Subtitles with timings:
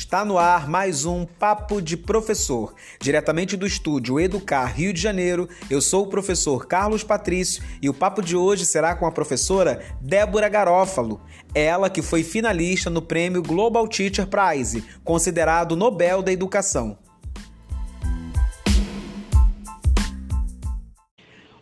[0.00, 2.72] Está no ar mais um Papo de Professor.
[3.00, 7.92] Diretamente do estúdio Educar Rio de Janeiro, eu sou o professor Carlos Patrício e o
[7.92, 11.20] papo de hoje será com a professora Débora Garófalo.
[11.52, 16.96] Ela que foi finalista no prêmio Global Teacher Prize, considerado Nobel da Educação.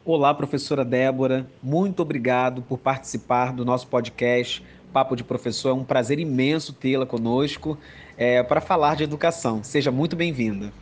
[0.05, 5.71] Olá, professora Débora, muito obrigado por participar do nosso podcast Papo de Professor.
[5.71, 7.79] É um prazer imenso tê-la conosco
[8.17, 9.63] é, para falar de educação.
[9.63, 10.73] Seja muito bem-vinda.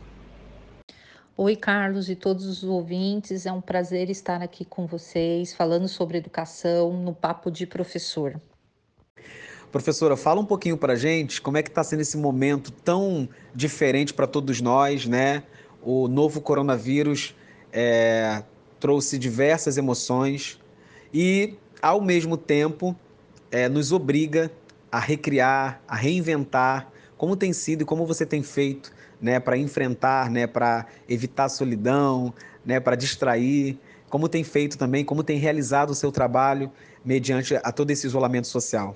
[1.37, 3.45] Oi, Carlos e todos os ouvintes.
[3.45, 8.39] É um prazer estar aqui com vocês, falando sobre educação no Papo de Professor.
[9.69, 13.27] Professora, fala um pouquinho para a gente como é que está sendo esse momento tão
[13.53, 15.43] diferente para todos nós, né?
[15.81, 17.35] O novo coronavírus
[17.73, 18.41] é,
[18.79, 20.57] trouxe diversas emoções
[21.13, 22.95] e, ao mesmo tempo,
[23.51, 24.49] é, nos obriga
[24.89, 30.29] a recriar, a reinventar como tem sido e como você tem feito né, para enfrentar,
[30.29, 32.33] né, para evitar a solidão,
[32.65, 33.77] né, para distrair,
[34.09, 36.71] como tem feito também, como tem realizado o seu trabalho
[37.03, 38.95] mediante a todo esse isolamento social.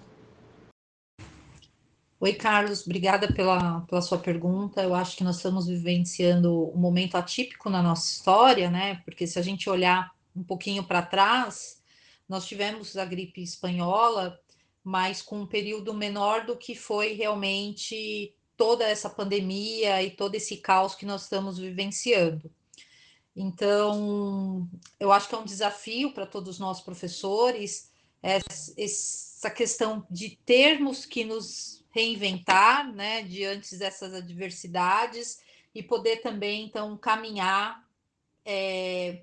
[2.21, 4.83] Oi, Carlos, obrigada pela, pela sua pergunta.
[4.83, 9.01] Eu acho que nós estamos vivenciando um momento atípico na nossa história, né?
[9.05, 11.81] Porque se a gente olhar um pouquinho para trás,
[12.27, 14.37] nós tivemos a gripe espanhola
[14.89, 20.57] mas com um período menor do que foi realmente toda essa pandemia e todo esse
[20.57, 22.51] caos que nós estamos vivenciando.
[23.35, 24.67] Então,
[24.99, 27.91] eu acho que é um desafio para todos nós professores
[28.23, 35.39] essa questão de termos que nos reinventar, né, diante dessas adversidades
[35.73, 37.87] e poder também, então, caminhar
[38.43, 39.21] é,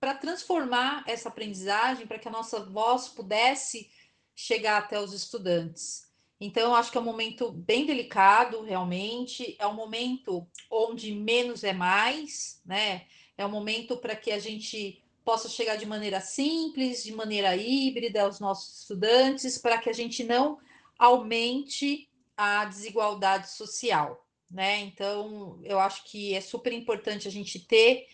[0.00, 3.90] para transformar essa aprendizagem, para que a nossa voz pudesse
[4.38, 6.08] chegar até os estudantes.
[6.40, 9.56] Então, acho que é um momento bem delicado, realmente.
[9.58, 13.06] É um momento onde menos é mais, né?
[13.36, 18.22] É um momento para que a gente possa chegar de maneira simples, de maneira híbrida
[18.22, 20.60] aos nossos estudantes, para que a gente não
[20.96, 24.78] aumente a desigualdade social, né?
[24.82, 28.06] Então, eu acho que é super importante a gente ter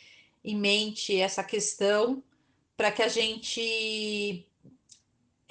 [0.43, 2.25] em mente essa questão
[2.79, 4.49] para que a gente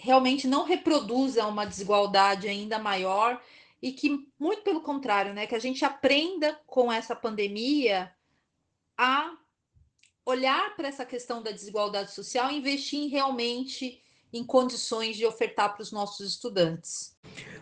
[0.03, 3.41] realmente não reproduza uma desigualdade ainda maior
[3.81, 8.11] e que, muito pelo contrário, né, que a gente aprenda com essa pandemia
[8.97, 9.31] a
[10.25, 14.01] olhar para essa questão da desigualdade social e investir realmente
[14.33, 17.15] em condições de ofertar para os nossos estudantes.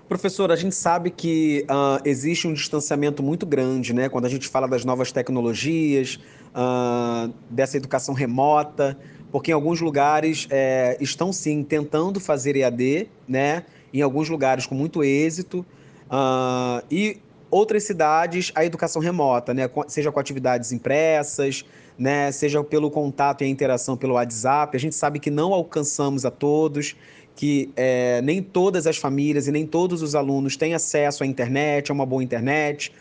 [0.08, 4.09] Professor, a gente sabe que uh, existe um distanciamento muito grande, né?
[4.09, 6.19] Quando a gente fala das novas tecnologias,
[6.56, 8.97] uh, dessa educação remota,
[9.31, 13.63] porque em alguns lugares é, estão sim tentando fazer EAD, né?
[13.93, 15.65] Em alguns lugares com muito êxito.
[16.07, 17.17] Uh, e
[17.49, 19.69] outras cidades a educação remota, né?
[19.87, 21.63] Seja com atividades impressas,
[21.97, 22.31] né?
[22.31, 24.75] Seja pelo contato e a interação pelo WhatsApp.
[24.75, 26.95] A gente sabe que não alcançamos a todos,
[27.35, 31.89] que é, nem todas as famílias e nem todos os alunos têm acesso à internet,
[31.89, 32.91] a uma boa internet.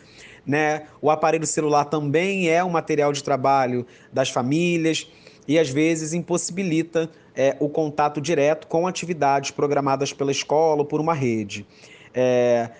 [0.45, 0.83] Né?
[1.01, 5.07] O aparelho celular também é um material de trabalho das famílias
[5.51, 11.01] e às vezes impossibilita é, o contato direto com atividades programadas pela escola ou por
[11.01, 11.67] uma rede.
[12.13, 12.71] É,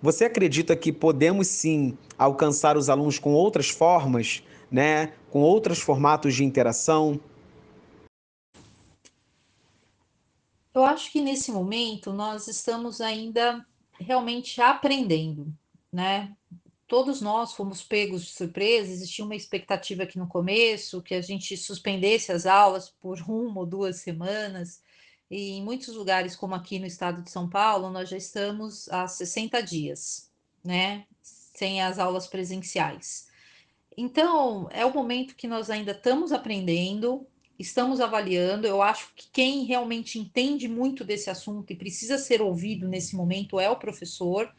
[0.00, 6.36] você acredita que podemos sim alcançar os alunos com outras formas, né, com outros formatos
[6.36, 7.18] de interação?
[10.72, 13.66] Eu acho que nesse momento nós estamos ainda
[13.98, 15.52] realmente aprendendo,
[15.92, 16.32] né?
[16.90, 21.56] Todos nós fomos pegos de surpresa, existia uma expectativa aqui no começo que a gente
[21.56, 24.82] suspendesse as aulas por uma ou duas semanas,
[25.30, 29.06] e em muitos lugares, como aqui no estado de São Paulo, nós já estamos há
[29.06, 30.32] 60 dias,
[30.64, 33.28] né, sem as aulas presenciais.
[33.96, 37.24] Então, é o momento que nós ainda estamos aprendendo,
[37.56, 38.66] estamos avaliando.
[38.66, 43.60] Eu acho que quem realmente entende muito desse assunto e precisa ser ouvido nesse momento
[43.60, 44.52] é o professor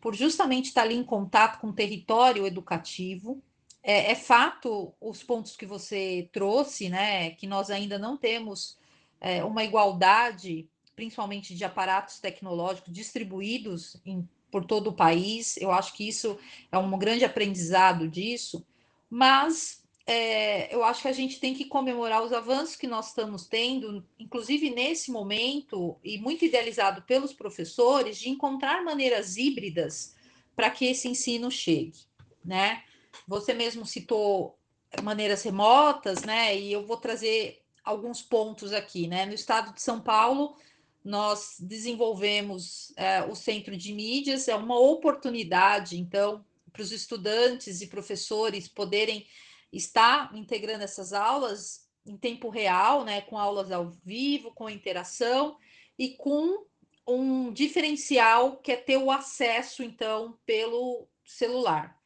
[0.00, 3.42] por justamente estar ali em contato com o território educativo.
[3.82, 8.78] É, é, fato os pontos que você trouxe, né, que nós ainda não temos
[9.20, 15.56] é, uma igualdade, principalmente de aparatos tecnológicos distribuídos em, por todo o país.
[15.56, 16.38] Eu acho que isso
[16.70, 18.66] é um grande aprendizado disso,
[19.08, 23.46] mas é, eu acho que a gente tem que comemorar os avanços que nós estamos
[23.46, 30.14] tendo, inclusive nesse momento, e muito idealizado pelos professores, de encontrar maneiras híbridas
[30.56, 32.00] para que esse ensino chegue,
[32.44, 32.82] né?
[33.26, 34.58] Você mesmo citou
[35.02, 36.56] maneiras remotas, né?
[36.56, 39.26] E eu vou trazer alguns pontos aqui, né?
[39.26, 40.56] No estado de São Paulo,
[41.04, 47.86] nós desenvolvemos é, o centro de mídias, é uma oportunidade, então, para os estudantes e
[47.86, 49.26] professores poderem
[49.72, 55.56] estar integrando essas aulas em tempo real, né, com aulas ao vivo, com interação
[55.98, 56.66] e com
[57.06, 61.98] um diferencial que é ter o acesso, então, pelo celular,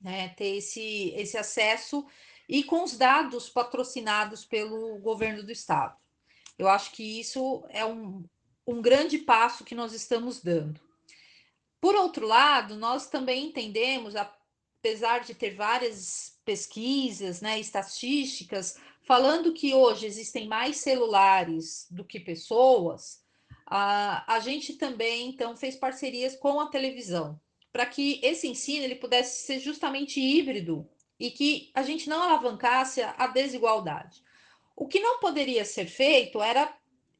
[0.00, 2.06] né, ter esse, esse acesso
[2.48, 5.96] e com os dados patrocinados pelo governo do estado.
[6.58, 8.24] Eu acho que isso é um,
[8.66, 10.80] um grande passo que nós estamos dando.
[11.80, 19.74] Por outro lado, nós também entendemos, apesar de ter várias pesquisas, né, estatísticas, falando que
[19.74, 23.22] hoje existem mais celulares do que pessoas,
[23.66, 27.40] a, a gente também então fez parcerias com a televisão
[27.74, 30.88] para que esse ensino ele pudesse ser justamente híbrido
[31.18, 34.22] e que a gente não alavancasse a desigualdade.
[34.76, 36.72] O que não poderia ser feito era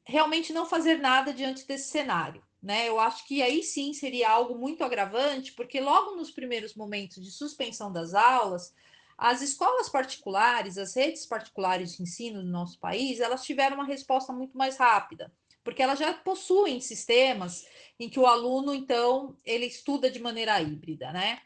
[0.05, 2.41] realmente não fazer nada diante desse cenário.
[2.63, 2.87] Né?
[2.87, 7.31] Eu acho que aí sim seria algo muito agravante, porque logo nos primeiros momentos de
[7.31, 8.73] suspensão das aulas,
[9.17, 14.33] as escolas particulares, as redes particulares de ensino no nosso país, elas tiveram uma resposta
[14.33, 15.31] muito mais rápida,
[15.63, 17.65] porque elas já possuem sistemas
[17.99, 21.41] em que o aluno, então, ele estuda de maneira híbrida, né?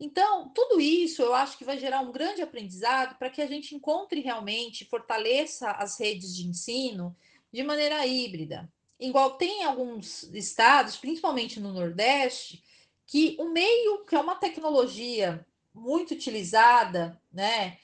[0.00, 3.74] Então, tudo isso eu acho que vai gerar um grande aprendizado para que a gente
[3.74, 7.14] encontre realmente, fortaleça as redes de ensino
[7.52, 8.72] de maneira híbrida.
[8.98, 12.64] Igual tem alguns estados, principalmente no Nordeste,
[13.06, 17.78] que o meio, que é uma tecnologia muito utilizada, né,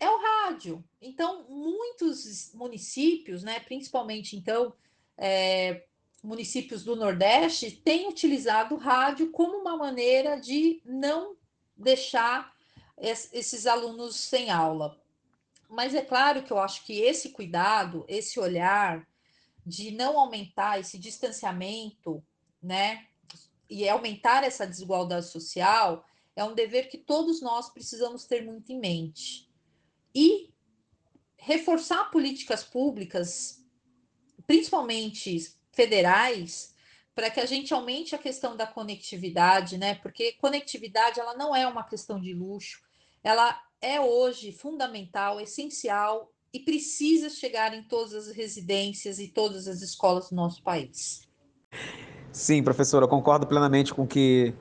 [0.00, 0.84] é o rádio.
[1.00, 4.74] Então, muitos municípios, né, principalmente então
[5.16, 5.84] é,
[6.22, 11.36] municípios do Nordeste têm utilizado o rádio como uma maneira de não
[11.76, 12.54] deixar
[12.98, 14.98] esses alunos sem aula.
[15.68, 19.06] Mas é claro que eu acho que esse cuidado, esse olhar
[19.66, 22.22] de não aumentar esse distanciamento,
[22.62, 23.06] né,
[23.68, 26.04] e aumentar essa desigualdade social,
[26.36, 29.48] é um dever que todos nós precisamos ter muito em mente.
[30.14, 30.52] E
[31.36, 33.62] reforçar políticas públicas,
[34.46, 36.74] principalmente federais
[37.14, 39.94] para que a gente aumente a questão da conectividade, né?
[39.96, 42.82] Porque conectividade ela não é uma questão de luxo,
[43.22, 49.80] ela é hoje fundamental, essencial e precisa chegar em todas as residências e todas as
[49.80, 51.22] escolas do nosso país.
[52.32, 54.54] Sim, professora, concordo plenamente com que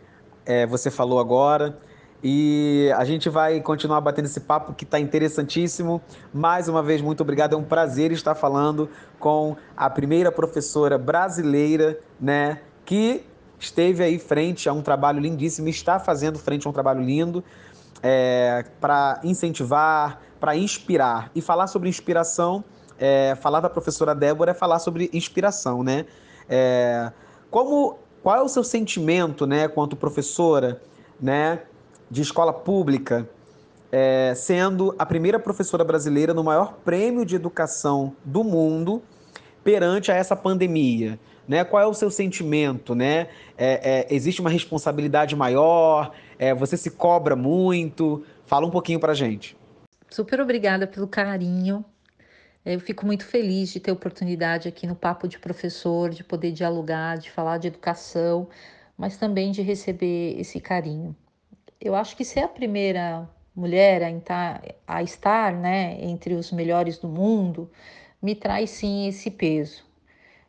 [0.45, 1.77] é, você falou agora.
[2.25, 6.01] E a gente vai continuar batendo esse papo que está interessantíssimo.
[6.33, 7.53] Mais uma vez, muito obrigado.
[7.53, 13.25] É um prazer estar falando com a primeira professora brasileira, né, que
[13.59, 17.43] esteve aí frente a um trabalho lindíssimo, está fazendo frente a um trabalho lindo
[18.01, 21.31] é, para incentivar, para inspirar.
[21.33, 22.63] E falar sobre inspiração,
[22.97, 26.05] é, falar da professora Débora é falar sobre inspiração, né?
[26.49, 27.11] É,
[27.49, 30.81] como, qual é o seu sentimento, né, quanto professora,
[31.21, 31.59] né?
[32.09, 33.27] de escola pública,
[33.91, 39.01] é, sendo a primeira professora brasileira no maior prêmio de educação do mundo
[39.63, 41.19] perante a essa pandemia.
[41.47, 41.63] Né?
[41.63, 42.93] Qual é o seu sentimento?
[42.93, 43.29] Né?
[43.57, 46.11] É, é, existe uma responsabilidade maior?
[46.37, 48.23] É, você se cobra muito?
[48.45, 49.57] Fala um pouquinho para gente.
[50.09, 51.83] Super obrigada pelo carinho.
[52.65, 57.17] Eu fico muito feliz de ter oportunidade aqui no Papo de Professor, de poder dialogar,
[57.17, 58.47] de falar de educação,
[58.97, 61.15] mas também de receber esse carinho
[61.83, 67.09] eu acho que ser a primeira mulher a, a estar né, entre os melhores do
[67.09, 67.69] mundo
[68.21, 69.83] me traz sim esse peso.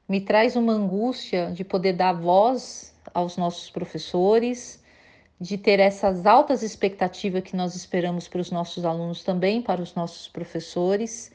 [0.08, 4.80] Me traz uma angústia de poder dar voz aos nossos professores,
[5.40, 9.92] de ter essas altas expectativas que nós esperamos para os nossos alunos, também para os
[9.94, 11.32] nossos professores,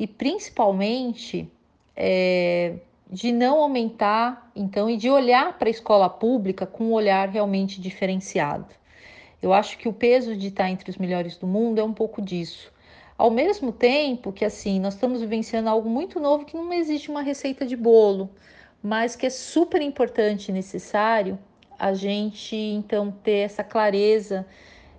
[0.00, 1.46] e principalmente
[1.94, 2.76] é,
[3.10, 7.78] de não aumentar, então, e de olhar para a escola pública com um olhar realmente
[7.78, 8.64] diferenciado.
[9.42, 12.22] Eu acho que o peso de estar entre os melhores do mundo é um pouco
[12.22, 12.72] disso.
[13.18, 17.20] Ao mesmo tempo que assim, nós estamos vivenciando algo muito novo que não existe uma
[17.20, 18.30] receita de bolo,
[18.82, 21.38] mas que é super importante e necessário
[21.78, 24.46] a gente então ter essa clareza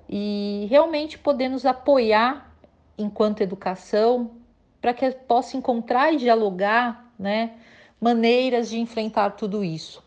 [0.08, 2.55] e realmente poder nos apoiar
[3.00, 4.40] enquanto educação
[4.81, 7.51] para que possa encontrar e dialogar, né,
[8.00, 10.03] maneiras de enfrentar tudo isso.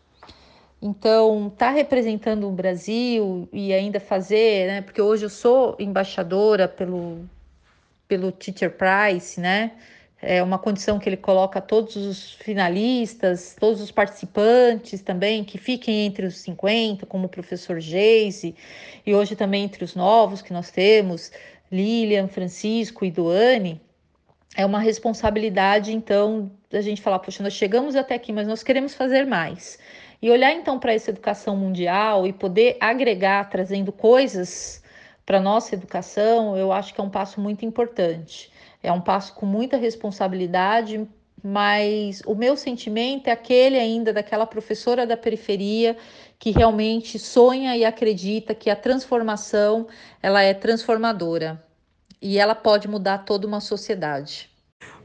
[0.81, 4.81] Então, tá representando o Brasil e ainda fazer, né?
[4.81, 7.25] Porque hoje eu sou embaixadora pelo,
[8.07, 9.71] pelo Teacher Prize, né?
[10.21, 16.05] É uma condição que ele coloca todos os finalistas, todos os participantes também, que fiquem
[16.05, 18.55] entre os 50, como o professor Geise,
[19.05, 21.31] e hoje também entre os novos que nós temos,
[21.71, 23.81] Lilian, Francisco e Duane.
[24.55, 28.95] É uma responsabilidade, então, da gente falar, poxa, nós chegamos até aqui, mas nós queremos
[28.95, 29.77] fazer mais.
[30.21, 34.81] E olhar então para essa educação mundial e poder agregar, trazendo coisas
[35.25, 38.49] para nossa educação, eu acho que é um passo muito importante.
[38.81, 41.05] É um passo com muita responsabilidade,
[41.43, 45.97] mas o meu sentimento é aquele ainda daquela professora da periferia
[46.39, 49.87] que realmente sonha e acredita que a transformação
[50.21, 51.61] ela é transformadora
[52.21, 54.49] e ela pode mudar toda uma sociedade.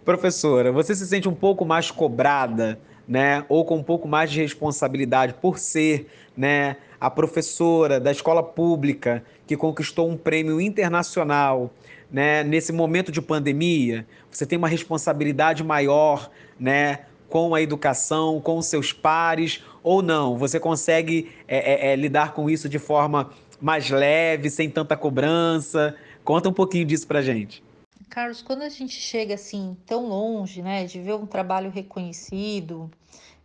[0.04, 4.40] Professora, você se sente um pouco mais cobrada, né, ou com um pouco mais de
[4.40, 11.70] responsabilidade por ser, né, a professora da escola pública que conquistou um prêmio internacional,
[12.10, 18.60] né, nesse momento de pandemia, você tem uma responsabilidade maior, né, com a educação, com
[18.60, 20.36] seus pares, ou não?
[20.36, 25.94] Você consegue é, é, lidar com isso de forma mais leve, sem tanta cobrança?
[26.30, 27.60] Conta um pouquinho disso pra gente.
[28.08, 32.88] Carlos, quando a gente chega assim tão longe, né, de ver um trabalho reconhecido,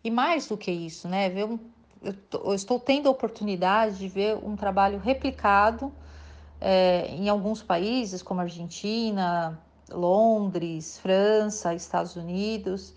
[0.04, 1.58] e mais do que isso, né, ver um,
[2.04, 5.92] eu, estou tendo a oportunidade de ver um trabalho replicado
[6.62, 12.94] é, em alguns países, como Argentina, Londres, França, Estados Unidos,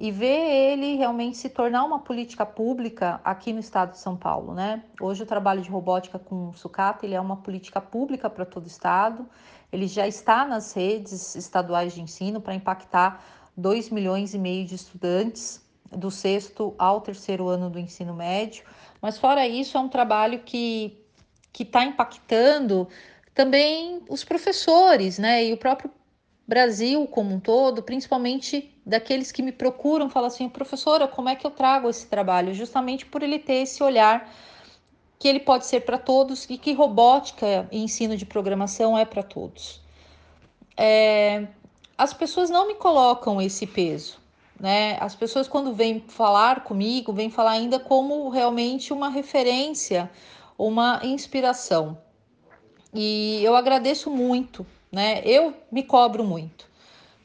[0.00, 4.54] e ver ele realmente se tornar uma política pública aqui no estado de São Paulo,
[4.54, 4.84] né?
[5.00, 8.68] Hoje o trabalho de robótica com sucata, ele é uma política pública para todo o
[8.68, 9.28] estado,
[9.72, 13.24] ele já está nas redes estaduais de ensino para impactar
[13.56, 18.62] 2 milhões e meio de estudantes do sexto ao terceiro ano do ensino médio,
[19.02, 21.04] mas fora isso é um trabalho que
[21.52, 22.86] que está impactando
[23.34, 25.44] também os professores, né?
[25.44, 25.90] E o próprio
[26.48, 31.46] Brasil como um todo, principalmente daqueles que me procuram, falam assim, professora, como é que
[31.46, 32.54] eu trago esse trabalho?
[32.54, 34.32] Justamente por ele ter esse olhar
[35.18, 39.22] que ele pode ser para todos e que robótica e ensino de programação é para
[39.22, 39.82] todos.
[40.74, 41.48] É,
[41.98, 44.18] as pessoas não me colocam esse peso,
[44.58, 44.96] né?
[45.00, 50.10] As pessoas quando vêm falar comigo, vêm falar ainda como realmente uma referência,
[50.56, 51.98] uma inspiração.
[52.94, 55.22] E eu agradeço muito né?
[55.24, 56.66] Eu me cobro muito,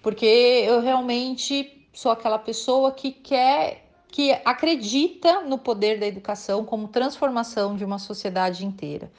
[0.02, 6.88] porque eu realmente sou aquela pessoa que quer, que acredita no poder da educação como
[6.88, 9.12] transformação de uma sociedade inteira.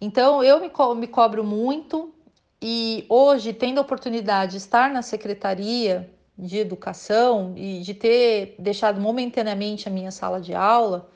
[0.00, 2.12] Então eu me, co me cobro muito
[2.60, 9.00] e hoje, tendo a oportunidade de estar na secretaria de educação e de ter deixado
[9.00, 11.10] momentaneamente a minha sala de aula,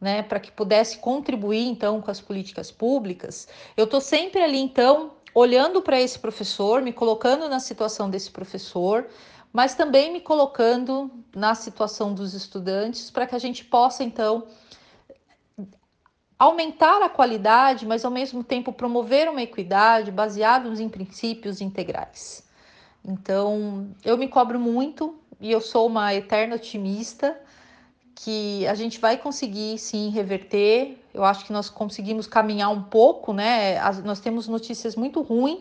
[0.00, 5.15] né, para que pudesse contribuir então com as políticas públicas, eu estou sempre ali então
[5.36, 9.06] olhando para esse professor, me colocando na situação desse professor,
[9.52, 14.46] mas também me colocando na situação dos estudantes para que a gente possa então
[16.38, 22.42] aumentar a qualidade, mas ao mesmo tempo promover uma equidade baseados em princípios integrais.
[23.04, 27.38] Então, eu me cobro muito e eu sou uma eterna otimista
[28.16, 30.98] que a gente vai conseguir sim reverter.
[31.12, 33.78] Eu acho que nós conseguimos caminhar um pouco, né?
[33.78, 35.60] As, nós temos notícias muito ruins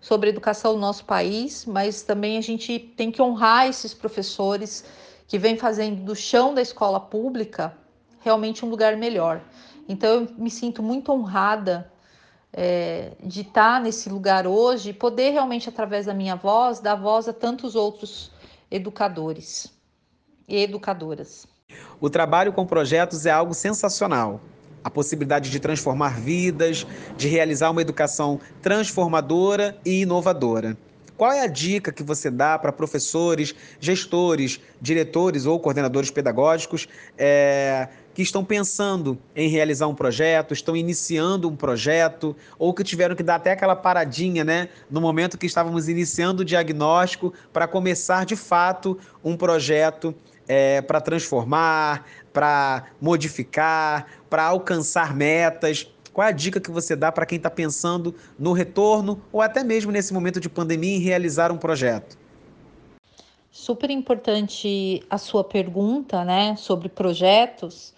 [0.00, 4.84] sobre a educação no nosso país, mas também a gente tem que honrar esses professores
[5.26, 7.74] que vêm fazendo do chão da escola pública
[8.20, 9.40] realmente um lugar melhor.
[9.88, 11.90] Então eu me sinto muito honrada
[12.52, 17.26] é, de estar nesse lugar hoje e poder realmente, através da minha voz, dar voz
[17.26, 18.30] a tantos outros
[18.70, 19.72] educadores
[20.46, 21.53] e educadoras.
[22.04, 24.38] O trabalho com projetos é algo sensacional.
[24.84, 30.76] A possibilidade de transformar vidas, de realizar uma educação transformadora e inovadora.
[31.16, 37.88] Qual é a dica que você dá para professores, gestores, diretores ou coordenadores pedagógicos é,
[38.12, 43.22] que estão pensando em realizar um projeto, estão iniciando um projeto, ou que tiveram que
[43.22, 48.36] dar até aquela paradinha, né, no momento que estávamos iniciando o diagnóstico, para começar de
[48.36, 50.14] fato um projeto
[50.48, 55.90] é, para transformar, para modificar, para alcançar metas?
[56.12, 59.64] Qual é a dica que você dá para quem está pensando no retorno ou até
[59.64, 62.16] mesmo nesse momento de pandemia em realizar um projeto?
[63.50, 67.94] Super importante a sua pergunta, né, sobre projetos,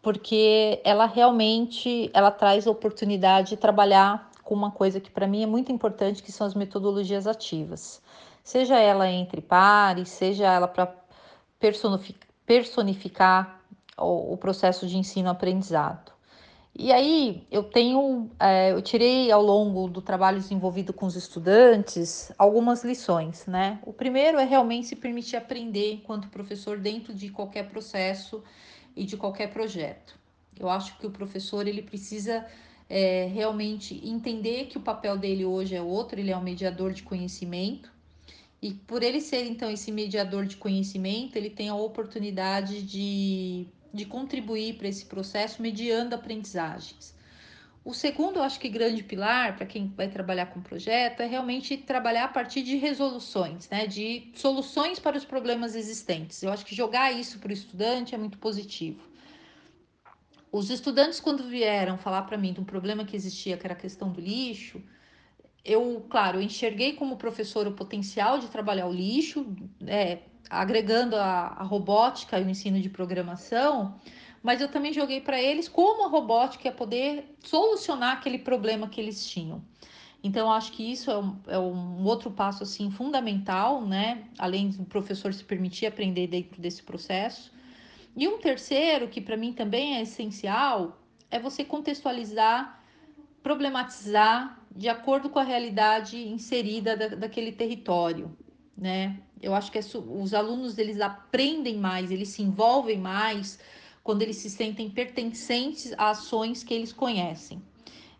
[0.00, 5.42] porque ela realmente ela traz a oportunidade de trabalhar com uma coisa que para mim
[5.42, 8.02] é muito importante, que são as metodologias ativas.
[8.42, 10.86] Seja ela entre pares, seja ela para
[12.46, 13.60] personificar
[13.96, 16.12] o, processo de ensino-aprendizado.
[16.74, 22.32] E aí eu tenho, é, eu tirei ao longo do trabalho desenvolvido com os estudantes
[22.38, 23.78] algumas lições, né?
[23.84, 28.42] O primeiro é realmente se permitir aprender enquanto professor dentro de qualquer processo
[28.96, 30.18] e de qualquer projeto.
[30.58, 32.46] Eu acho que o professor ele precisa
[32.88, 37.02] é, realmente entender que o papel dele hoje é outro, ele é um mediador de
[37.02, 37.92] conhecimento
[38.62, 44.04] E por ele ser, então, esse mediador de conhecimento, ele tem a oportunidade de, de
[44.06, 47.12] contribuir para esse processo mediando aprendizagens.
[47.84, 51.76] O segundo, eu acho que grande pilar para quem vai trabalhar com projeto é realmente
[51.76, 53.88] trabalhar a partir de resoluções, né?
[53.88, 56.40] De soluções para os problemas existentes.
[56.44, 59.02] Eu acho que jogar isso para o estudante é muito positivo.
[60.52, 63.76] Os estudantes, quando vieram falar para mim de um problema que existia, que era a
[63.76, 64.80] questão do lixo,
[65.64, 69.46] eu, claro, enxerguei como professor o potencial de trabalhar o lixo,
[69.86, 70.18] é,
[70.50, 73.98] agregando a, a robótica e o ensino de programação,
[74.42, 79.00] mas eu também joguei para eles como a robótica ia poder solucionar aquele problema que
[79.00, 79.62] eles tinham.
[80.24, 84.24] Então, acho que isso é um, é um, outro passo assim fundamental, né?
[84.38, 87.52] Além do professor se permitir aprender dentro desse processo.
[88.16, 91.00] E um terceiro, que para mim também é essencial,
[91.30, 92.80] é você contextualizar,
[93.42, 98.36] problematizar de acordo com a realidade inserida da, daquele território,
[98.76, 99.18] né?
[99.40, 103.58] Eu acho que é, os alunos eles aprendem mais, eles se envolvem mais,
[104.02, 107.62] quando eles se sentem pertencentes a ações que eles conhecem.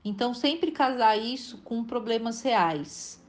[0.05, 3.21] Então, sempre casar isso com problemas reais,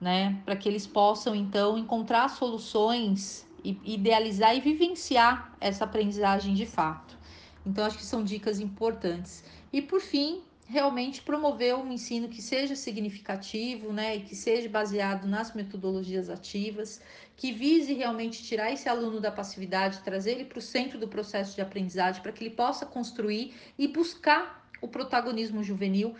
[0.00, 0.40] né?
[0.44, 3.46] Para que eles possam, então, encontrar soluções
[3.84, 7.18] idealizar e vivenciar essa aprendizagem de fato.
[7.64, 9.42] Então, acho que são dicas importantes.
[9.72, 15.26] E, por fim, realmente promover um ensino que seja significativo, né, e que seja baseado
[15.26, 17.00] nas metodologias ativas,
[17.36, 21.54] que vise realmente tirar esse aluno da passividade, trazer ele para o centro do processo
[21.54, 26.14] de aprendizagem, para que ele possa construir e buscar o protagonismo juvenil,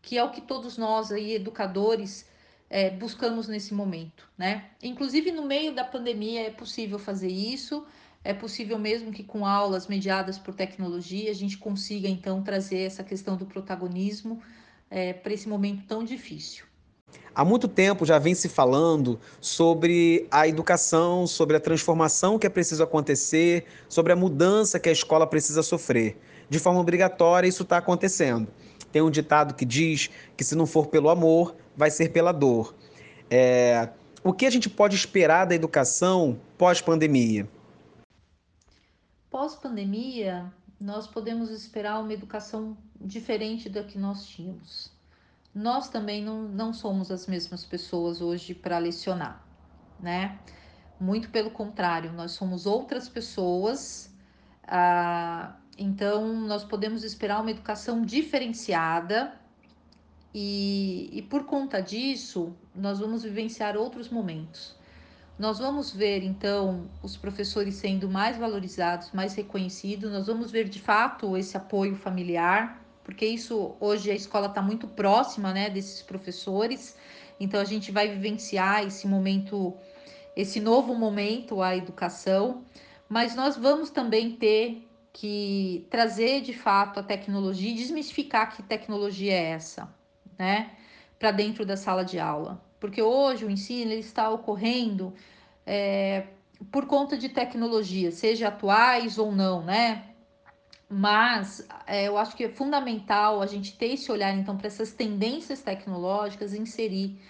[0.00, 2.28] que é o que todos nós aí, educadores,
[2.68, 4.70] é, buscamos nesse momento, né?
[4.82, 7.86] Inclusive no meio da pandemia é possível fazer isso.
[8.24, 13.02] É possível mesmo que com aulas mediadas por tecnologia a gente consiga então trazer essa
[13.02, 14.40] questão do protagonismo
[14.88, 16.64] é, para esse momento tão difícil.
[17.34, 22.50] Há muito tempo já vem se falando sobre a educação, sobre a transformação que é
[22.50, 26.16] preciso acontecer, sobre a mudança que a escola precisa sofrer.
[26.48, 28.48] De forma obrigatória, isso está acontecendo.
[28.92, 32.74] Tem um ditado que diz que se não for pelo amor, vai ser pela dor.
[33.30, 33.88] É...
[34.22, 37.48] O que a gente pode esperar da educação pós-pandemia?
[39.32, 44.92] Pós-pandemia, nós podemos esperar uma educação diferente da que nós tínhamos.
[45.54, 49.42] Nós também não, não somos as mesmas pessoas hoje para lecionar,
[49.98, 50.38] né?
[51.00, 54.14] Muito pelo contrário, nós somos outras pessoas.
[54.64, 59.32] Ah, então, nós podemos esperar uma educação diferenciada
[60.34, 64.76] e, e por conta disso, nós vamos vivenciar outros momentos.
[65.42, 70.78] Nós vamos ver então os professores sendo mais valorizados, mais reconhecidos, nós vamos ver de
[70.78, 76.96] fato esse apoio familiar, porque isso hoje a escola está muito próxima né, desses professores,
[77.40, 79.74] então a gente vai vivenciar esse momento,
[80.36, 82.64] esse novo momento à educação,
[83.08, 89.32] mas nós vamos também ter que trazer de fato a tecnologia e desmistificar que tecnologia
[89.32, 89.92] é essa,
[90.38, 90.70] né,
[91.18, 95.14] para dentro da sala de aula porque hoje o ensino ele está ocorrendo
[95.64, 96.26] é,
[96.72, 100.08] por conta de tecnologia, seja atuais ou não, né?
[100.90, 104.92] Mas é, eu acho que é fundamental a gente ter esse olhar então para essas
[104.92, 107.20] tendências tecnológicas inserir,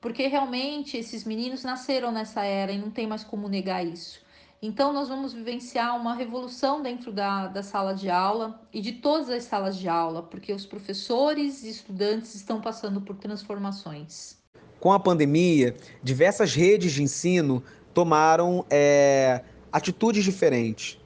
[0.00, 4.22] porque realmente esses meninos nasceram nessa era e não tem mais como negar isso.
[4.62, 9.28] Então, nós vamos vivenciar uma revolução dentro da, da sala de aula e de todas
[9.28, 14.43] as salas de aula, porque os professores e estudantes estão passando por transformações
[14.84, 17.62] com a pandemia, diversas redes de ensino
[17.94, 19.40] tomaram é,
[19.72, 21.00] atitudes diferentes.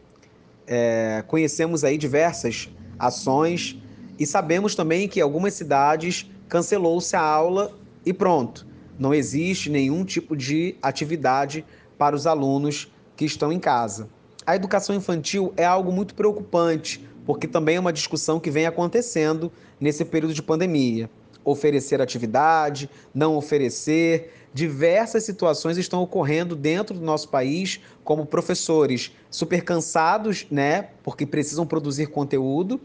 [0.67, 3.81] É, conhecemos aí diversas ações
[4.19, 7.73] e sabemos também que algumas cidades cancelou-se a aula
[8.05, 8.67] e pronto.
[8.99, 11.65] Não existe nenhum tipo de atividade
[11.97, 14.09] para os alunos que estão em casa.
[14.45, 19.53] A educação infantil é algo muito preocupante, porque também é uma discussão que vem acontecendo
[19.81, 21.09] nesse período de pandemia
[21.51, 24.33] oferecer atividade, não oferecer.
[24.53, 31.67] Diversas situações estão ocorrendo dentro do nosso país, como professores super cansados, né, porque precisam
[31.67, 32.81] produzir conteúdo,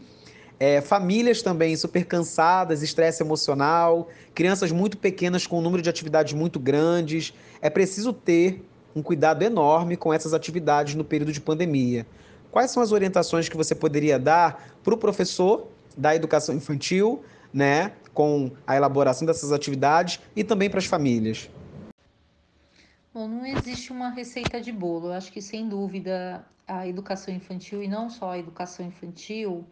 [0.58, 6.32] é, famílias também super cansadas, estresse emocional, crianças muito pequenas com um número de atividades
[6.32, 7.34] muito grandes.
[7.60, 12.06] É preciso ter um cuidado enorme com essas atividades no período de pandemia.
[12.52, 17.22] Quais são as orientações que você poderia dar para o professor da educação infantil,
[17.54, 21.48] né, com a elaboração dessas atividades e também para as famílias?
[23.14, 25.06] Bom, não existe uma receita de bolo.
[25.08, 29.64] Eu acho que, sem dúvida, a educação infantil, e não só a educação infantil,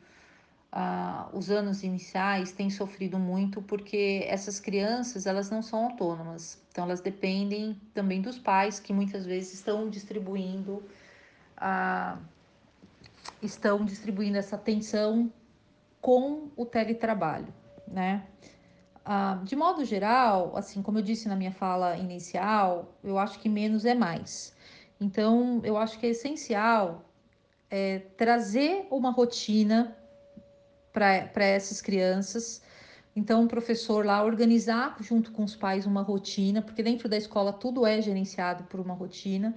[0.71, 6.85] ah, os anos iniciais têm sofrido muito porque essas crianças elas não são autônomas, então
[6.85, 10.83] elas dependem também dos pais que muitas vezes estão distribuindo
[11.59, 12.16] a
[13.42, 15.31] estão distribuindo essa atenção
[16.01, 17.53] com o teletrabalho,
[17.92, 18.26] né?
[19.05, 23.48] Ah, de modo geral, assim como eu disse na minha fala inicial, eu acho que
[23.48, 24.55] menos é mais.
[25.00, 27.05] Então, eu acho que é essencial
[27.68, 29.96] é, trazer uma rotina
[30.92, 32.62] para essas crianças.
[33.16, 37.52] Então, o professor lá organizar junto com os pais uma rotina, porque dentro da escola
[37.52, 39.55] tudo é gerenciado por uma rotina,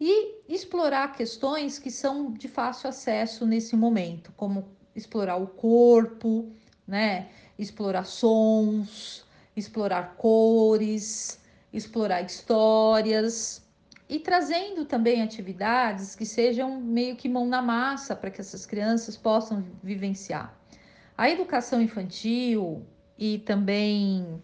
[0.00, 6.50] e explorar questões que são de fácil acesso nesse momento, como explorar o corpo,
[6.86, 7.28] né?
[7.60, 11.38] Explorar sons, explorar cores,
[11.72, 13.62] explorar histórias
[14.08, 19.16] e trazendo também atividades que sejam meio que mão na massa para que essas crianças
[19.16, 20.52] possam vivenciar.
[21.16, 22.82] A educação infantil
[23.18, 24.42] e também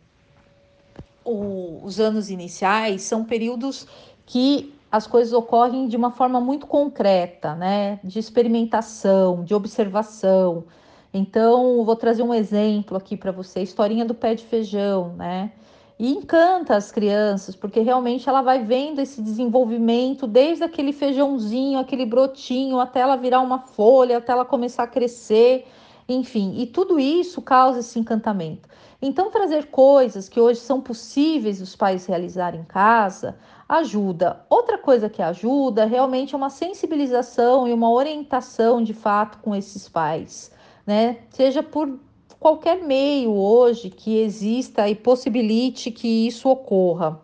[1.24, 3.86] o, os anos iniciais são períodos
[4.26, 7.98] que as coisas ocorrem de uma forma muito concreta, né?
[8.04, 10.64] De experimentação, de observação.
[11.12, 15.52] Então, vou trazer um exemplo aqui para você, a historinha do pé de feijão, né?
[15.98, 22.04] E encanta as crianças, porque realmente ela vai vendo esse desenvolvimento desde aquele feijãozinho, aquele
[22.04, 25.66] brotinho, até ela virar uma folha, até ela começar a crescer
[26.08, 28.68] enfim, e tudo isso causa esse encantamento.
[29.02, 33.36] Então, trazer coisas que hoje são possíveis os pais realizarem em casa
[33.68, 34.44] ajuda.
[34.48, 39.88] Outra coisa que ajuda realmente é uma sensibilização e uma orientação de fato com esses
[39.88, 40.52] pais,
[40.86, 41.18] né?
[41.30, 41.98] Seja por
[42.38, 47.20] qualquer meio hoje que exista e possibilite que isso ocorra.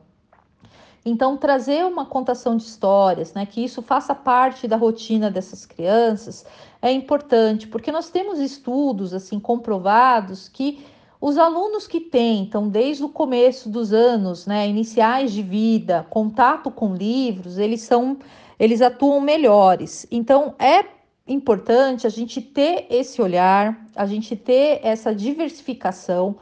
[1.05, 6.47] Então, trazer uma contação de histórias, né, que isso faça parte da rotina dessas crianças,
[6.81, 10.85] é importante, porque nós temos estudos assim comprovados que
[11.21, 16.95] os alunos que tentam desde o começo dos anos, né, iniciais de vida, contato com
[16.95, 18.17] livros, eles são,
[18.59, 20.07] eles atuam melhores.
[20.11, 20.85] Então, é
[21.33, 26.37] importante a gente ter esse olhar, a gente ter essa diversificação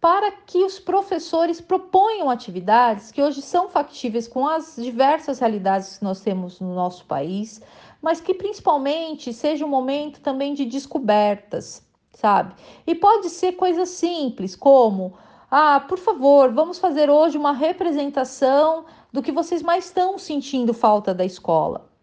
[0.00, 6.04] para que os professores proponham atividades que hoje são factíveis com as diversas realidades que
[6.04, 7.62] nós temos no nosso país,
[8.02, 12.54] mas que principalmente seja um momento também de descobertas, sabe?
[12.86, 15.14] E pode ser coisas simples, como
[15.50, 21.14] ah, por favor, vamos fazer hoje uma representação do que vocês mais estão sentindo falta
[21.14, 21.93] da escola.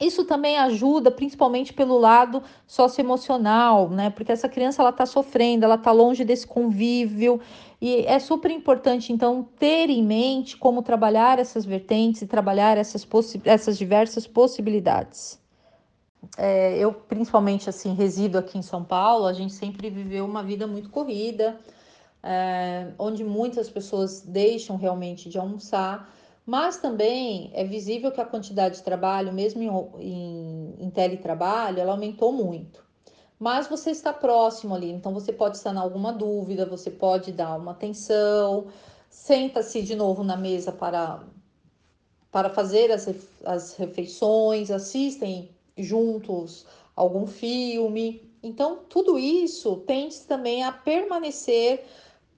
[0.00, 4.10] Isso também ajuda, principalmente pelo lado socioemocional, né?
[4.10, 7.40] Porque essa criança ela está sofrendo, ela está longe desse convívio
[7.80, 13.06] e é super importante então ter em mente como trabalhar essas vertentes e trabalhar essas,
[13.44, 15.40] essas diversas possibilidades.
[16.36, 20.66] É, eu principalmente assim resido aqui em São Paulo, a gente sempre viveu uma vida
[20.66, 21.58] muito corrida,
[22.22, 26.08] é, onde muitas pessoas deixam realmente de almoçar
[26.48, 29.68] mas também é visível que a quantidade de trabalho, mesmo em,
[30.02, 32.82] em, em teletrabalho, ela aumentou muito.
[33.38, 37.72] Mas você está próximo ali, então você pode sanar alguma dúvida, você pode dar uma
[37.72, 38.68] atenção,
[39.10, 41.22] senta-se de novo na mesa para,
[42.32, 43.06] para fazer as,
[43.44, 46.64] as refeições, assistem juntos
[46.96, 48.26] algum filme.
[48.42, 51.84] Então, tudo isso tende também a permanecer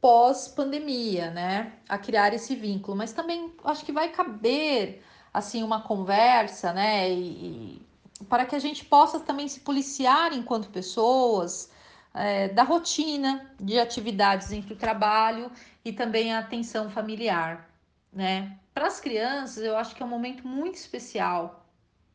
[0.01, 1.73] pós-pandemia, né?
[1.89, 2.97] A criar esse vínculo.
[2.97, 7.11] Mas também acho que vai caber assim uma conversa, né?
[7.11, 7.83] E,
[8.21, 11.71] e para que a gente possa também se policiar enquanto pessoas
[12.15, 15.51] é, da rotina de atividades entre o trabalho
[15.85, 17.71] e também a atenção familiar,
[18.13, 18.59] né?
[18.75, 21.67] Para as crianças, eu acho que é um momento muito especial,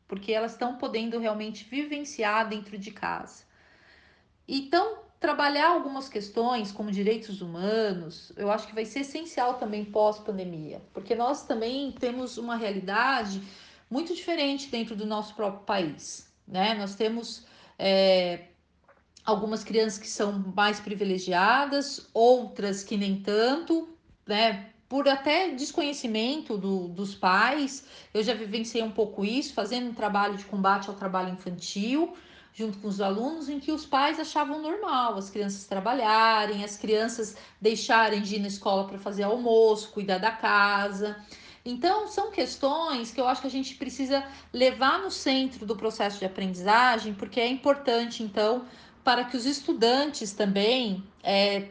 [0.08, 3.44] porque elas estão podendo realmente vivenciar dentro de casa.
[4.48, 10.82] Então, trabalhar algumas questões como direitos humanos, eu acho que vai ser essencial também pós-pandemia,
[10.92, 13.42] porque nós também temos uma realidade
[13.90, 16.74] muito diferente dentro do nosso próprio país, né?
[16.74, 17.46] Nós temos
[17.78, 18.48] é,
[19.24, 23.88] algumas crianças que são mais privilegiadas, outras que nem tanto,
[24.26, 24.70] né?
[24.88, 30.36] Por até desconhecimento do, dos pais, eu já vivenciei um pouco isso, fazendo um trabalho
[30.36, 32.16] de combate ao trabalho infantil,
[32.56, 37.36] junto com os alunos, em que os pais achavam normal as crianças trabalharem, as crianças
[37.60, 41.22] deixarem de ir na escola para fazer almoço, cuidar da casa.
[41.62, 46.18] Então, são questões que eu acho que a gente precisa levar no centro do processo
[46.18, 48.64] de aprendizagem, porque é importante, então,
[49.04, 51.68] para que os estudantes também é,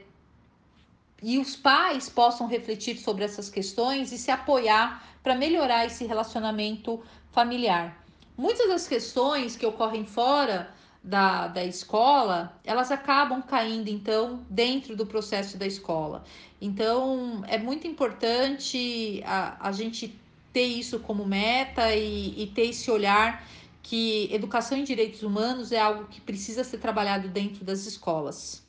[1.24, 7.02] e os pais possam refletir sobre essas questões e se apoiar para melhorar esse relacionamento
[7.32, 8.06] familiar.
[8.38, 10.75] Muitas das questões que ocorrem fora
[11.06, 16.24] da, da escola, elas acabam caindo, então, dentro do processo da escola.
[16.60, 20.20] Então, é muito importante a, a gente
[20.52, 23.48] ter isso como meta e, e ter esse olhar
[23.84, 28.64] que educação em direitos humanos é algo que precisa ser trabalhado dentro das escolas.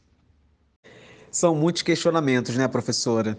[1.31, 3.38] São muitos questionamentos, né, professora?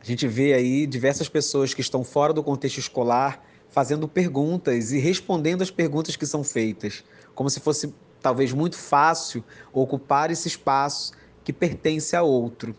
[0.00, 4.98] A gente vê aí diversas pessoas que estão fora do contexto escolar fazendo perguntas e
[4.98, 7.02] respondendo as perguntas que são feitas,
[7.34, 11.12] como se fosse talvez muito fácil ocupar esse espaço
[11.44, 12.74] que pertence a outro.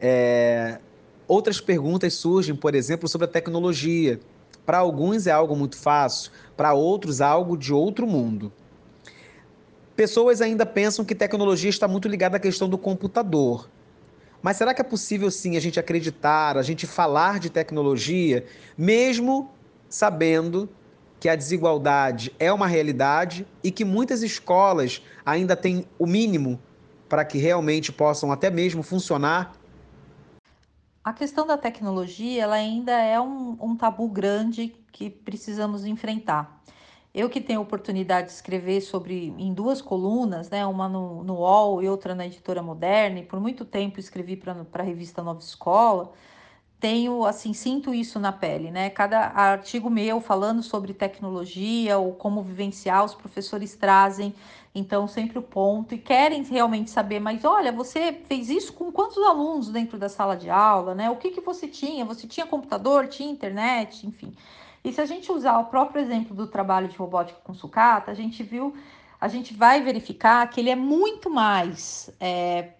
[0.00, 0.78] É...
[1.26, 4.18] Outras perguntas surgem, por exemplo, sobre a tecnologia.
[4.66, 8.52] Para alguns é algo muito fácil, para outros algo de outro mundo.
[9.94, 13.68] Pessoas ainda pensam que tecnologia está muito ligada à questão do computador.
[14.42, 19.50] Mas será que é possível sim a gente acreditar, a gente falar de tecnologia, mesmo
[19.88, 20.68] sabendo
[21.20, 26.58] que a desigualdade é uma realidade e que muitas escolas ainda têm o mínimo
[27.08, 29.52] para que realmente possam até mesmo funcionar?
[31.04, 36.60] A questão da tecnologia ela ainda é um, um tabu grande que precisamos enfrentar.
[37.12, 41.34] Eu que tenho a oportunidade de escrever sobre em duas colunas, né, uma no, no
[41.34, 45.40] UOL e outra na Editora Moderna, e por muito tempo escrevi para a revista Nova
[45.40, 46.12] Escola,
[46.80, 48.88] tenho, assim, sinto isso na pele, né?
[48.88, 54.34] Cada artigo meu falando sobre tecnologia ou como vivenciar, os professores trazem,
[54.74, 59.18] então, sempre o ponto e querem realmente saber, mas olha, você fez isso com quantos
[59.18, 61.10] alunos dentro da sala de aula, né?
[61.10, 62.04] O que, que você tinha?
[62.04, 64.32] Você tinha computador, tinha internet, enfim.
[64.82, 68.14] E se a gente usar o próprio exemplo do trabalho de robótica com sucata, a
[68.14, 68.74] gente viu,
[69.20, 72.70] a gente vai verificar que ele é muito mais é,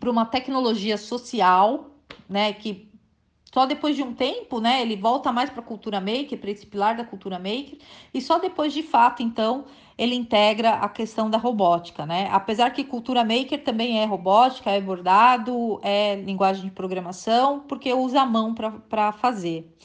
[0.00, 1.90] para uma tecnologia social,
[2.28, 2.52] né?
[2.54, 2.89] Que
[3.52, 6.64] só depois de um tempo, né, ele volta mais para a cultura maker, para esse
[6.64, 7.78] pilar da cultura maker,
[8.14, 9.64] e só depois de fato, então,
[9.98, 12.28] ele integra a questão da robótica, né?
[12.32, 18.22] Apesar que cultura maker também é robótica, é bordado, é linguagem de programação, porque usa
[18.22, 19.76] a mão para fazer.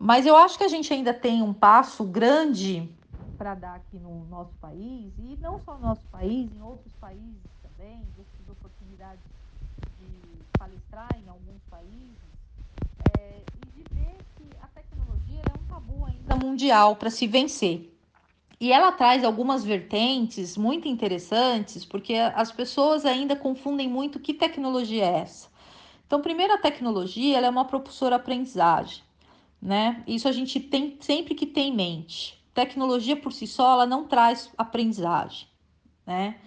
[0.00, 2.88] Mas eu acho que a gente ainda tem um passo grande
[3.36, 7.42] para dar aqui no nosso país, e não só no nosso país, em outros países
[7.62, 9.20] também, eu tive oportunidade
[10.00, 10.08] de
[10.58, 12.27] palestrar em alguns países,
[13.56, 17.94] e de ver que a tecnologia é um tabu ainda mundial para se vencer.
[18.60, 25.04] E ela traz algumas vertentes muito interessantes, porque as pessoas ainda confundem muito que tecnologia
[25.04, 25.48] é essa.
[26.06, 29.02] Então, primeiro, a tecnologia ela é uma propulsora aprendizagem,
[29.60, 30.02] né?
[30.06, 32.42] Isso a gente tem sempre que ter em mente.
[32.52, 35.46] Tecnologia por si só ela não traz aprendizagem,
[36.04, 36.40] né?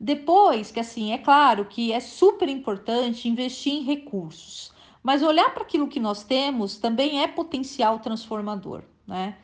[0.00, 4.72] Depois que assim, é claro que é super importante investir em recursos.
[5.02, 9.36] Mas olhar para aquilo que nós temos também é potencial transformador, né?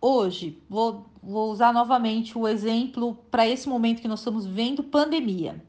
[0.00, 5.64] Hoje, vou, vou usar novamente o exemplo para esse momento que nós estamos vivendo, pandemia.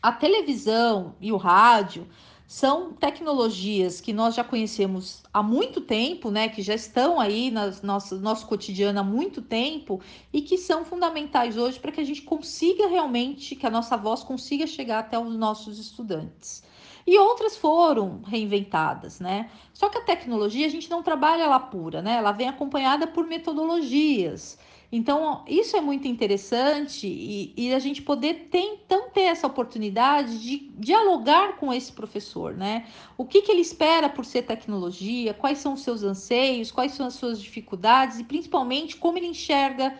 [0.00, 2.08] A televisão e o rádio
[2.48, 7.60] são tecnologias que nós já conhecemos há muito tempo, né, que já estão aí no
[7.82, 10.00] nosso, nosso cotidiano há muito tempo
[10.32, 14.24] e que são fundamentais hoje para que a gente consiga realmente, que a nossa voz
[14.24, 16.62] consiga chegar até os nossos estudantes
[17.06, 19.50] e outras foram reinventadas, né?
[19.72, 22.16] Só que a tecnologia a gente não trabalha ela pura, né?
[22.16, 24.58] Ela vem acompanhada por metodologias.
[24.94, 30.38] Então, isso é muito interessante e, e, a gente poder ter, então ter essa oportunidade
[30.38, 32.86] de dialogar com esse professor, né?
[33.16, 37.06] O que, que ele espera por ser tecnologia, quais são os seus anseios, quais são
[37.06, 39.98] as suas dificuldades e principalmente como ele enxerga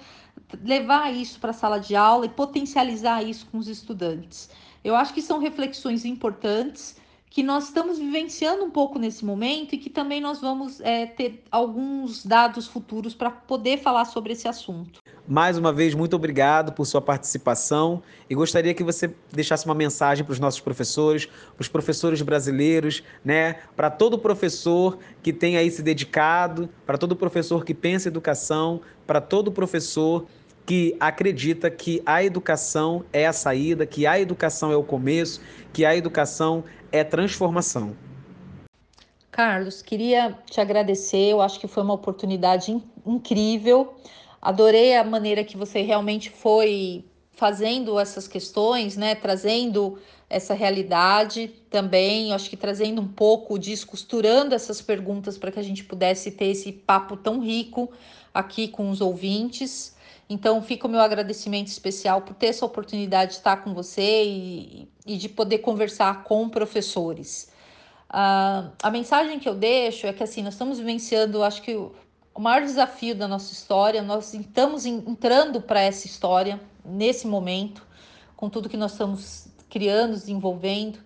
[0.62, 4.50] levar isso para a sala de aula e potencializar isso com os estudantes.
[4.84, 6.96] Eu acho que são reflexões importantes
[7.32, 11.42] que nós estamos vivenciando um pouco nesse momento e que também nós vamos é, ter
[11.50, 15.00] alguns dados futuros para poder falar sobre esse assunto.
[15.26, 20.22] Mais uma vez, muito obrigado por sua participação e gostaria que você deixasse uma mensagem
[20.26, 23.60] para os nossos professores, para os professores brasileiros, né?
[23.74, 28.82] para todo professor que tem aí se dedicado, para todo professor que pensa em educação,
[29.06, 30.26] para todo professor
[30.64, 35.40] que acredita que a educação é a saída, que a educação é o começo,
[35.72, 37.96] que a educação é transformação.
[39.30, 41.30] Carlos, queria te agradecer.
[41.30, 43.94] Eu acho que foi uma oportunidade incrível.
[44.40, 49.14] Adorei a maneira que você realmente foi fazendo essas questões, né?
[49.14, 49.98] Trazendo
[50.28, 55.62] essa realidade também, acho que trazendo um pouco disso, costurando essas perguntas para que a
[55.62, 57.90] gente pudesse ter esse papo tão rico
[58.32, 59.91] aqui com os ouvintes.
[60.32, 64.88] Então, fica o meu agradecimento especial por ter essa oportunidade de estar com você e,
[65.06, 67.52] e de poder conversar com professores.
[68.08, 71.74] Uh, a mensagem que eu deixo é que assim, nós estamos vivenciando, acho que
[72.34, 74.00] o maior desafio da nossa história.
[74.00, 77.86] Nós estamos entrando para essa história nesse momento,
[78.34, 80.98] com tudo que nós estamos criando, desenvolvendo.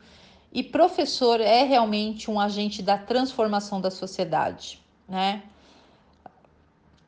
[0.53, 5.43] E professor é realmente um agente da transformação da sociedade, né?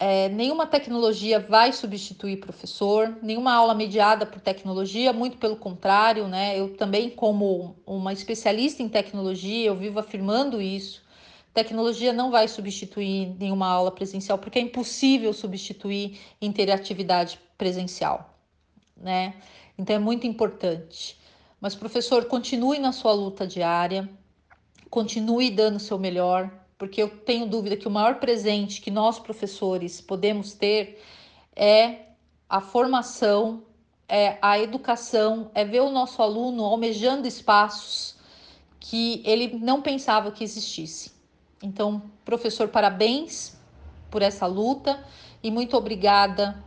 [0.00, 6.58] É, nenhuma tecnologia vai substituir professor, nenhuma aula mediada por tecnologia, muito pelo contrário, né?
[6.58, 11.02] Eu também, como uma especialista em tecnologia, eu vivo afirmando isso.
[11.52, 18.38] Tecnologia não vai substituir nenhuma aula presencial, porque é impossível substituir interatividade presencial,
[18.96, 19.34] né?
[19.76, 21.18] Então é muito importante.
[21.60, 24.08] Mas, professor, continue na sua luta diária,
[24.88, 29.18] continue dando o seu melhor, porque eu tenho dúvida que o maior presente que nós,
[29.18, 31.02] professores, podemos ter
[31.54, 32.06] é
[32.48, 33.64] a formação,
[34.08, 38.16] é a educação, é ver o nosso aluno almejando espaços
[38.78, 41.12] que ele não pensava que existisse.
[41.62, 43.58] Então, professor, parabéns
[44.08, 45.04] por essa luta
[45.42, 46.64] e muito obrigada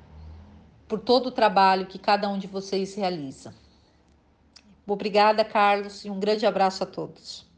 [0.87, 3.55] por todo o trabalho que cada um de vocês realiza.
[4.85, 7.49] Obrigada, Carlos, e um grande abraço a todos.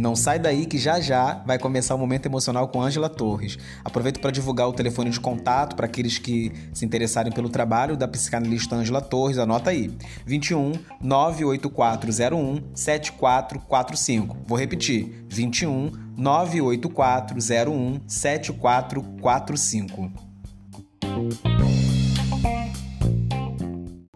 [0.00, 3.58] Não sai daí que já já vai começar o momento emocional com Ângela Torres.
[3.84, 8.08] Aproveito para divulgar o telefone de contato para aqueles que se interessarem pelo trabalho da
[8.08, 9.36] psicanalista Ângela Torres.
[9.36, 14.38] Anota aí: 21 98401 7445.
[14.46, 20.10] Vou repetir: 21 98401 7445.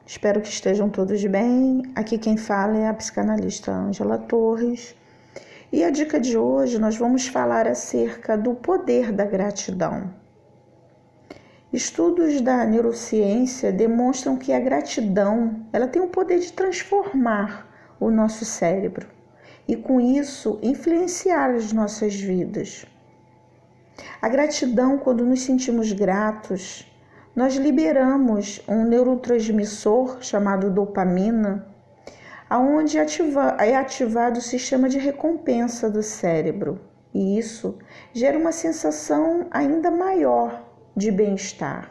[0.06, 1.82] Espero que estejam todos bem.
[1.94, 4.94] Aqui quem fala é a psicanalista Ângela Torres.
[5.74, 10.14] E a dica de hoje nós vamos falar acerca do poder da gratidão.
[11.72, 17.66] Estudos da neurociência demonstram que a gratidão, ela tem o poder de transformar
[17.98, 19.08] o nosso cérebro
[19.66, 22.86] e com isso influenciar as nossas vidas.
[24.22, 26.88] A gratidão, quando nos sentimos gratos,
[27.34, 31.66] nós liberamos um neurotransmissor chamado dopamina,
[32.48, 36.80] aonde ativa, é ativado o sistema de recompensa do cérebro.
[37.12, 37.78] E isso
[38.12, 41.90] gera uma sensação ainda maior de bem-estar.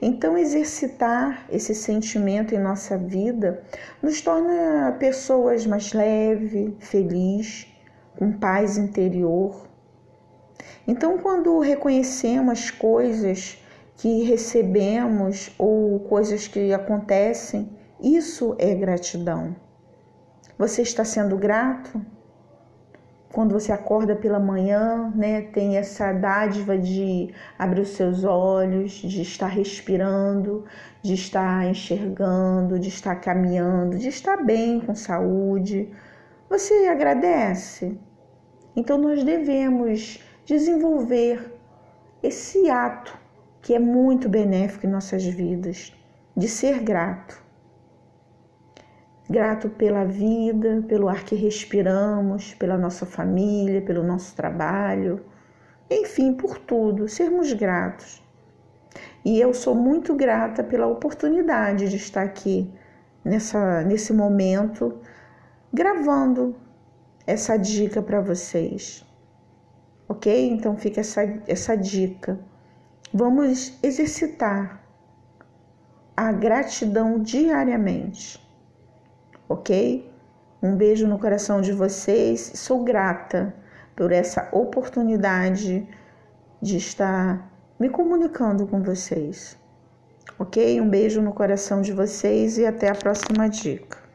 [0.00, 3.62] Então, exercitar esse sentimento em nossa vida
[4.02, 7.66] nos torna pessoas mais leves, felizes,
[8.18, 9.66] com paz interior.
[10.88, 13.58] Então, quando reconhecemos as coisas
[13.96, 19.56] que recebemos ou coisas que acontecem, isso é gratidão.
[20.58, 22.00] Você está sendo grato?
[23.32, 29.20] Quando você acorda pela manhã, né, tem essa dádiva de abrir os seus olhos, de
[29.20, 30.64] estar respirando,
[31.02, 35.90] de estar enxergando, de estar caminhando, de estar bem com saúde.
[36.48, 37.98] Você agradece?
[38.74, 41.54] Então nós devemos desenvolver
[42.22, 43.18] esse ato
[43.60, 45.92] que é muito benéfico em nossas vidas,
[46.36, 47.45] de ser grato.
[49.28, 55.24] Grato pela vida, pelo ar que respiramos, pela nossa família, pelo nosso trabalho,
[55.90, 58.22] enfim, por tudo, sermos gratos.
[59.24, 62.72] E eu sou muito grata pela oportunidade de estar aqui
[63.24, 65.00] nessa, nesse momento
[65.72, 66.54] gravando
[67.26, 69.04] essa dica para vocês.
[70.08, 70.48] Ok?
[70.50, 72.38] Então fica essa, essa dica.
[73.12, 74.80] Vamos exercitar
[76.16, 78.40] a gratidão diariamente,
[79.48, 80.10] ok?
[80.62, 82.52] Um beijo no coração de vocês.
[82.54, 83.54] Sou grata
[83.94, 85.88] por essa oportunidade
[86.60, 89.58] de estar me comunicando com vocês,
[90.38, 90.80] ok?
[90.80, 94.06] Um beijo no coração de vocês e até a próxima dica.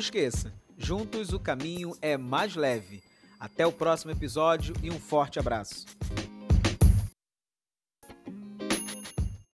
[0.00, 3.09] esqueça, juntos o caminho é mais leve.
[3.40, 5.86] Até o próximo episódio e um forte abraço.